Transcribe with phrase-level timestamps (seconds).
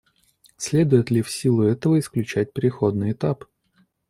[0.57, 3.45] Следует ли в силу этого исключать переходный этап?